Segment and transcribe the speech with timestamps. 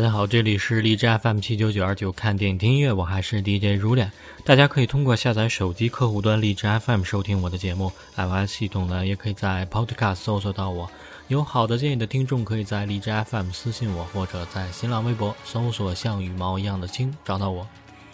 [0.00, 4.10] 大家好，这里是荔枝 FM 七九九二九，看电影听音乐，我还是 DJ 如脸。
[4.46, 10.90] 大家可以通过下载手机客户端荔枝 FM 收听我的节目，iOS 系统呢也可以在 Podcast 搜索到我。
[11.28, 17.68] 有好的建议的听众，可以在荔枝 FM 私信我，或者在新浪微博搜索“像羽毛一样的青”找到我。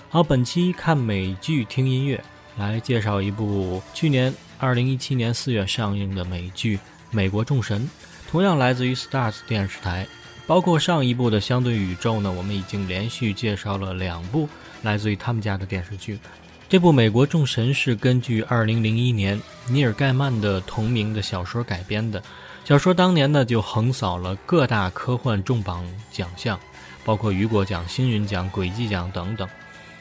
[0.09, 2.21] 好，本期看美剧听音乐，
[2.59, 6.79] 来介绍一部去年二零一七年四月上映的美剧
[7.13, 7.83] 《美国众神》。
[8.29, 10.05] 同样来自于 Stars 电视台，
[10.47, 14.49] 包括上一部的《相对宇宙》呢，我们已经连续介绍了两部
[14.83, 16.19] 来自于他们家的电视剧。
[16.69, 22.23] 这部《美国众神》是根据2001年尼尔盖曼的同名的小说改编的。
[22.65, 26.59] 小说当年呢就横扫了各大科幻重磅奖项，
[27.05, 29.49] 包括雨果奖、星云奖、轨迹奖等等。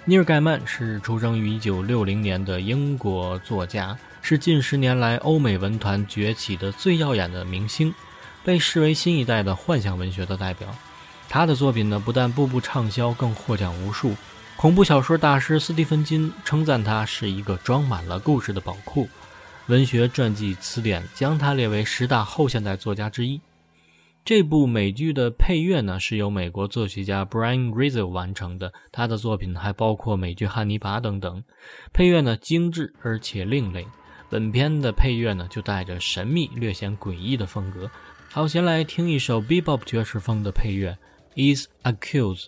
[0.03, 7.91] 尼尔盖曼是出生于1960年的英国作家，是近十年来欧美文坛崛起的最耀眼的明星。
[8.45, 10.73] 被视为新一代的幻想文学的代表，
[11.27, 14.15] 他的作品呢不但步步畅销，更获奖无数。
[14.55, 19.09] 恐怖小说大师斯蒂芬金称赞他是一个装满了故事的宝库。
[19.65, 23.41] 文学传记词典将他列为十大后现代作家之一。
[24.23, 31.43] 这部美剧的配乐呢是由美国作曲家 Brian Rizzo 完成的，他的作品还包括美剧《汉尼拔》等等。
[31.91, 33.87] 配乐呢精致而且另类。
[34.29, 37.89] 本片的配乐呢就带着神秘、略显诡异的风格。
[38.35, 40.97] 好，先来听一首 Bebop 爵士风的配乐，
[41.55, 42.43] 《Is Accused》。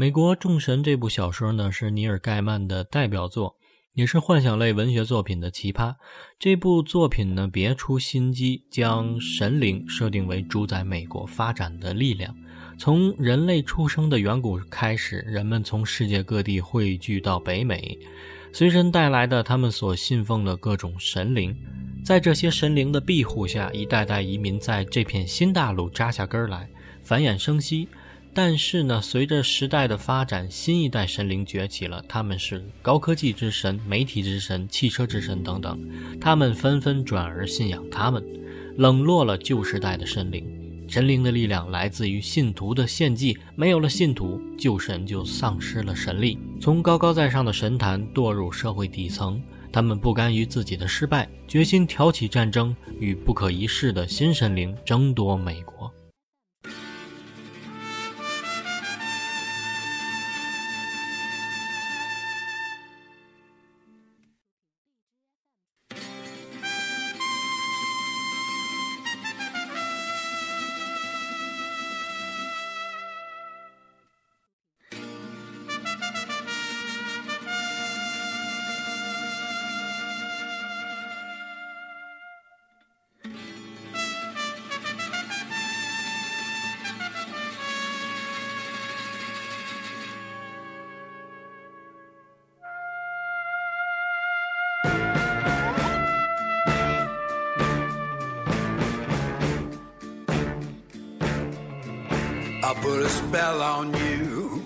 [0.00, 3.54] 美国众神》这部小说呢，是尼尔·盖曼的代表作，
[3.92, 5.94] 也是幻想类文学作品的奇葩。
[6.38, 12.34] 这部作品呢，别出心机，将神灵设定为主宰美国发展的力量。
[12.78, 17.98] 从人类出生的远古开始，人们从世界各地汇聚到北美，
[18.54, 21.54] 随身带来的他们所信奉的各种神灵。
[22.02, 26.66] 在这些神灵的庇护下，一代代移民在这片新大陆扎下根来，
[27.02, 27.86] 繁衍生息。
[28.32, 35.78] 但是呢，随着时代的发展，新一代神灵崛起了，他们是高科技之神、媒体之神、汽车之神等等，
[36.20, 38.24] 他们纷纷转而信仰他们，
[38.76, 40.46] 冷落了旧时代的神灵。
[40.88, 49.40] 神灵的力量来自于信徒的献祭，没有了信徒，旧神就丧失了神力，从高高在上的神坛堕入社会底层。
[49.72, 55.79] 他们不甘于自己的失败，决心挑起战争，与不可一世的新神灵争夺美国。
[103.30, 104.60] Spell on you.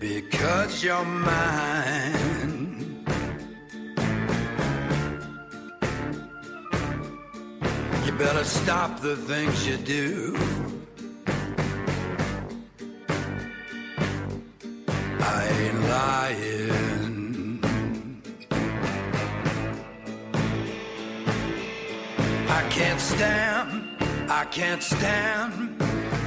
[0.00, 2.64] Because you're mine.
[8.04, 10.36] You better stop the things you do.
[15.36, 17.60] I ain't lying.
[22.58, 23.55] I can't stand,
[24.28, 25.80] I can't stand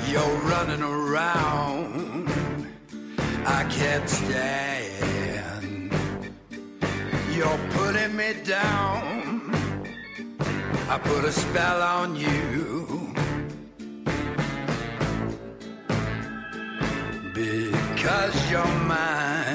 [0.07, 2.30] you're running around.
[3.46, 5.92] I can't stand
[7.36, 9.51] you're putting me down.
[10.90, 13.13] I put a spell on you
[17.34, 19.49] because you're mine.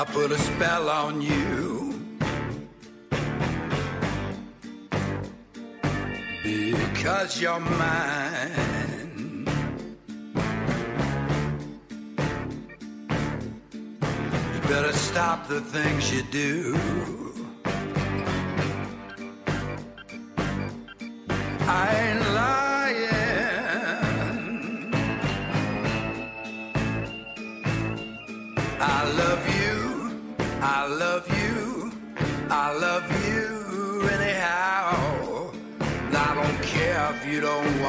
[0.00, 1.92] I put a spell on you.
[6.44, 9.44] Because you're mine.
[14.54, 17.27] You better stop the things you do.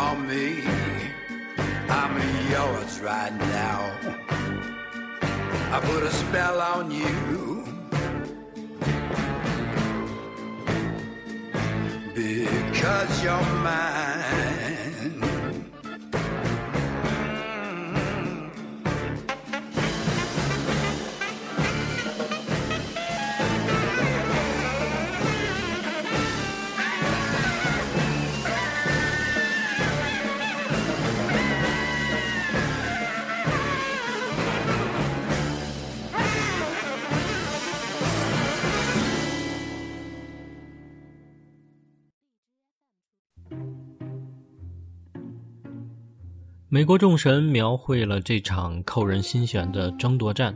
[0.09, 0.63] You me,
[1.87, 2.15] I'm
[2.51, 3.79] yours right now.
[5.71, 7.63] I put a spell on you.
[12.15, 14.48] Because you're mine.《
[46.71, 50.55] 美国众神》描绘了这场扣人心弦的争夺战。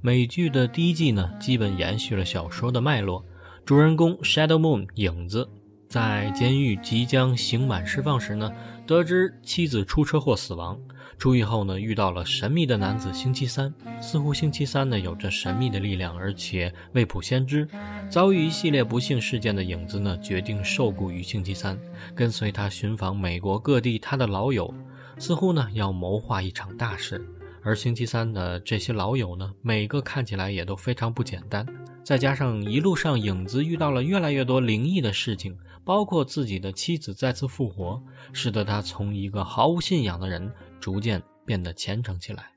[0.00, 3.24] 美剧的第一季呢，基本延续了小说的脉络。
[3.64, 5.48] 主人公 Shadow Moon 影子
[5.88, 8.52] 在监狱即将刑满释放时呢，
[8.86, 10.78] 得知妻子出车祸死亡，
[11.18, 13.74] 出狱后呢，遇到了神秘的男子星期三。
[14.00, 17.66] 似乎星期三呢有着神秘的力量，而且未卜先知。
[18.08, 21.76] 遭遇一系列不幸事件的影子呢，决定受雇于星期三，
[22.14, 24.72] 跟随他寻访美国各地他的老友，
[25.18, 27.24] 似乎呢要谋划一场大事。
[27.62, 31.66] 而星期三的这些老友呢，每个看起来也都非常不简单。
[32.02, 42.50] 再加上一路上影子遇到了越来越多灵异的事情，包括自己的妻子再次复活，使得他从一个毫无信仰的人，逐渐变得虔诚起来。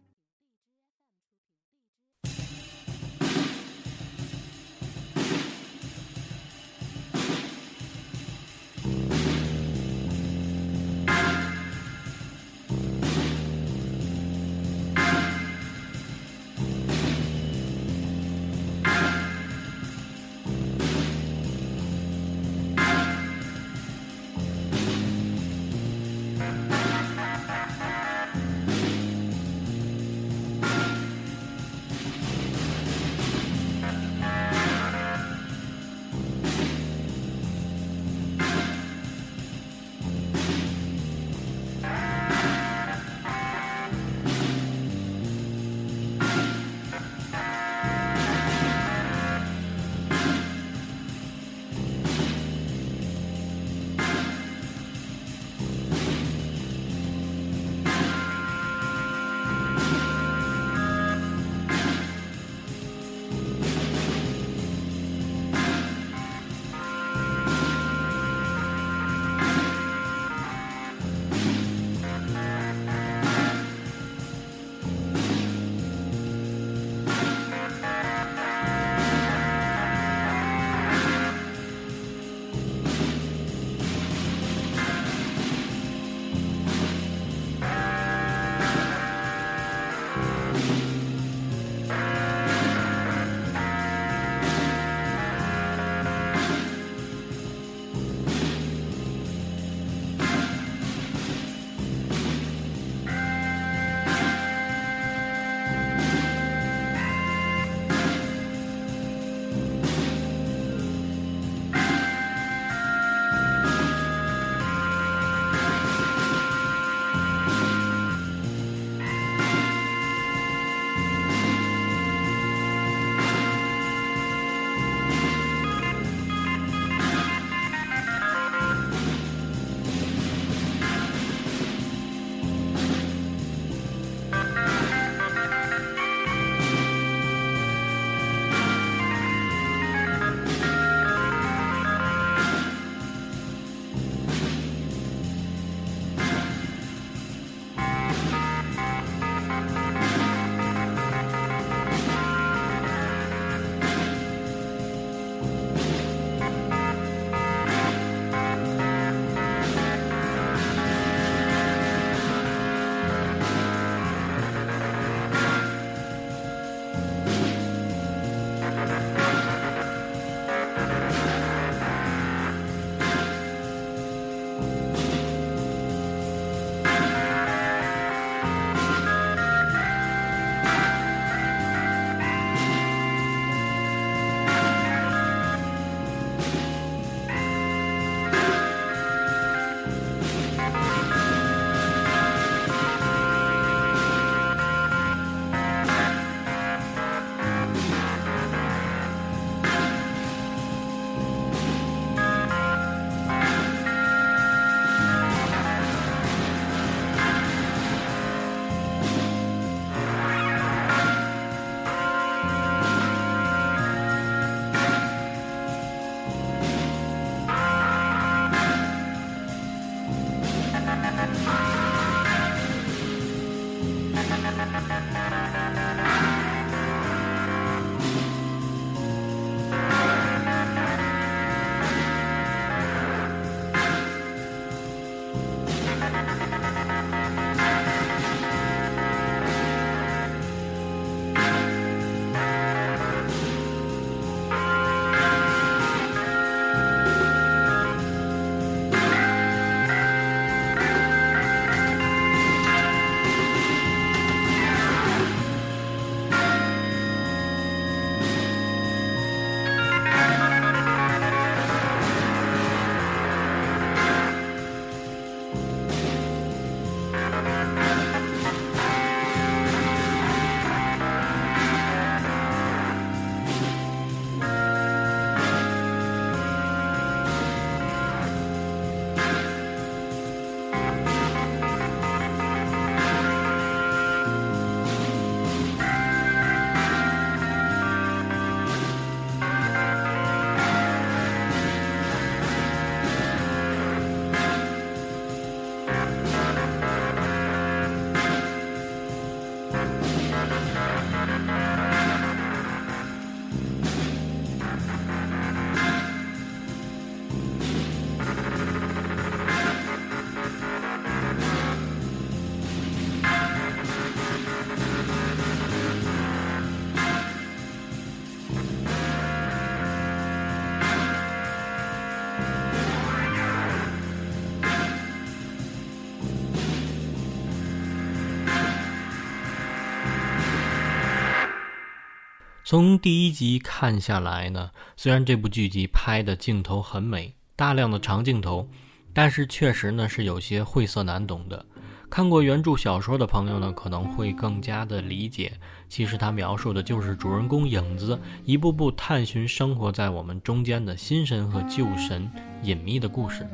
[332.72, 338.66] 从第一集看下来呢，虽然这部剧集拍的镜头很美，大量的长镜头，
[339.14, 341.66] 但是确实呢是有些晦涩难懂的。
[342.10, 345.52] 看过原著小说的朋友呢，可能会更加的理解。
[345.90, 352.32] 其实他描述的就是主人公影子一步步探寻生活在我们中间的新神和旧神
[352.64, 353.46] 隐秘的故事。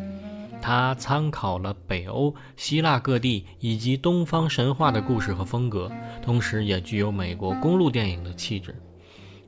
[0.62, 8.80] 他参考了北欧、希腊各地以及东方神话的故事和风格，同时也具有美国公路电影的气质。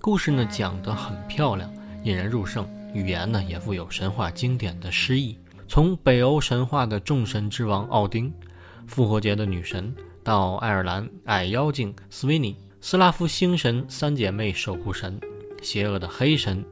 [0.02, 1.70] 故事呢讲得很漂亮，
[2.04, 5.38] 引人入胜，语言呢也富有神话经典的诗意。
[5.68, 8.34] 从北欧神话的众神之王奥丁，
[8.88, 15.20] 复活节的女神，到爱尔兰矮妖精斯维尼，斯拉夫星神三姐妹守护神，
[15.62, 16.64] 邪恶的黑神，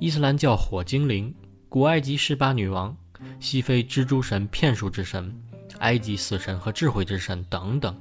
[0.00, 1.32] 伊斯兰教火精灵，
[1.68, 2.94] 古埃及十八女王，
[3.38, 5.32] 西非蜘蛛神骗术之神，
[5.78, 7.96] 埃及死神和智慧之神等等，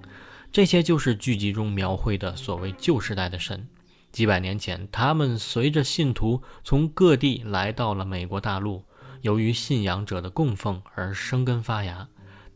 [0.52, 3.64] 这些就是剧集中描绘的所谓旧时代的神。
[4.12, 8.84] 几百年前，他们随着信徒从各地来到了美国大陆，
[9.22, 12.08] 由于信仰者的供奉而生根发芽。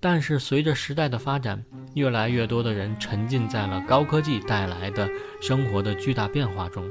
[0.02, 1.64] 但是，随着时代的发展，
[1.96, 5.10] 越来越多的人沉浸在了高科技带来的
[5.42, 6.88] 生活的巨大变化中，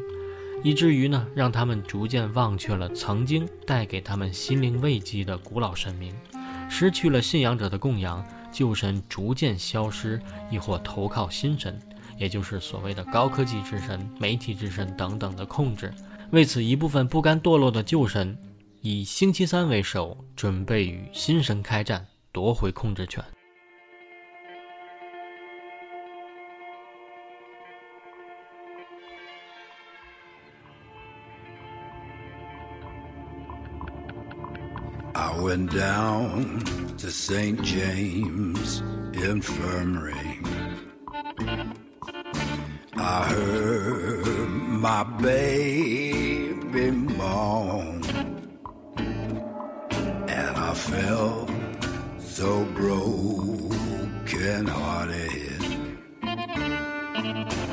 [0.64, 6.12] 以至于呢，让他们逐渐忘却了曾经带给他们心灵慰藉的古老神明，
[6.68, 11.78] 失去了信仰者的供养，旧神逐渐消失，亦或投靠新神。
[12.16, 15.92] 也就是所谓的高科技之神、媒体之神等等的控制。
[16.30, 18.36] 为此，一部分不甘堕落的旧神
[18.80, 23.22] 以星期三为首，准备与新神开战，夺回控制权。
[35.16, 36.64] I went down
[36.98, 37.62] to St.
[37.62, 40.42] James Infirmary.
[43.06, 44.48] I heard
[44.86, 48.02] my baby moan,
[50.26, 51.50] and I felt
[52.18, 55.62] so broken hearted.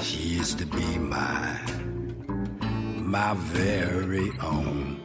[0.02, 1.62] She used to be my,
[2.98, 5.00] my very own.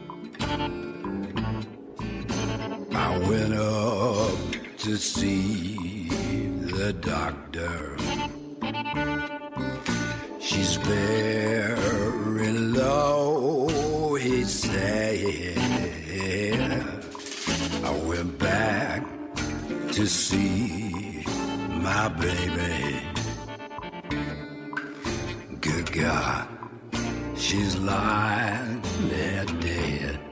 [2.91, 4.39] I went up
[4.79, 6.09] to see
[6.73, 7.95] the doctor.
[22.09, 23.01] My baby.
[25.59, 26.47] Good God,
[27.35, 30.26] she's lying there dead.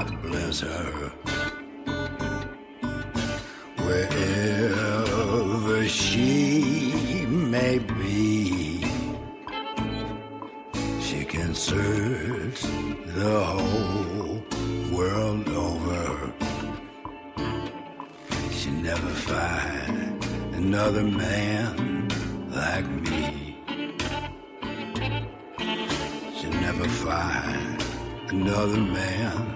[0.00, 1.12] God bless her.
[3.84, 8.82] Wherever she may be,
[11.02, 12.62] she can search
[13.14, 14.42] the whole
[14.90, 16.32] world over.
[18.52, 22.08] She never find another man
[22.48, 23.58] like me.
[26.38, 27.84] She'll never find
[28.30, 29.49] another man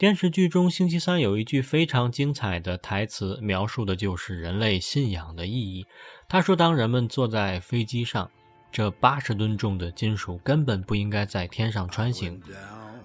[0.00, 5.84] 电视剧中，星期三有一句非常精彩的台词，描述的就是人类信仰的意义。
[6.26, 8.30] 他说：“当人们坐在飞机上，
[8.72, 12.40] 这八十吨重的金属根本不应该在天上穿行。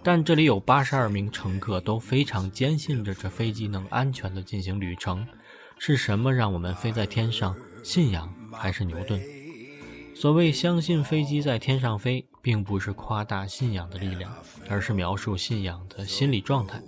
[0.01, 5.27] 但这里有八十二名乘客都非常坚信着这飞机能安全地进行旅程。
[5.77, 7.53] 是什么让我们飞在天上？
[7.83, 9.21] 信仰还是牛顿？
[10.15, 14.33] 所谓相信飞机在天上飞，并不是夸大信仰的力量，
[14.69, 16.81] 而是描述信仰的心理状态。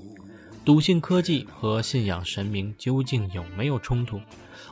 [0.63, 4.21] 笃信科技和信仰神明究竟有没有冲突？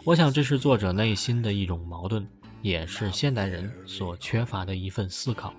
[0.06, 2.26] 我想这是作者内心的一种矛盾，
[2.62, 5.54] 也是现代人所缺乏的一份思考。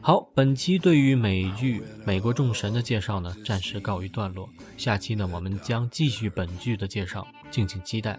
[0.00, 4.48] 好，本期对于美剧《美国众神》的介绍呢，暂时告一段落。
[4.76, 8.18] 下期呢，我们将继续本剧的介绍，敬请期待。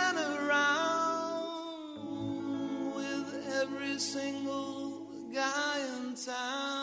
[5.33, 6.80] guy in town.